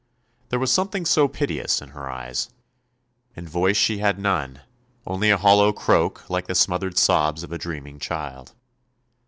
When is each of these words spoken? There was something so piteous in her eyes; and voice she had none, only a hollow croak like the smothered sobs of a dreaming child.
There 0.49 0.57
was 0.57 0.71
something 0.71 1.05
so 1.05 1.27
piteous 1.27 1.79
in 1.79 1.89
her 1.89 2.09
eyes; 2.09 2.49
and 3.35 3.47
voice 3.47 3.77
she 3.77 3.99
had 3.99 4.17
none, 4.17 4.61
only 5.05 5.29
a 5.29 5.37
hollow 5.37 5.71
croak 5.71 6.27
like 6.27 6.47
the 6.47 6.55
smothered 6.55 6.97
sobs 6.97 7.43
of 7.43 7.51
a 7.51 7.59
dreaming 7.59 7.99
child. 7.99 8.55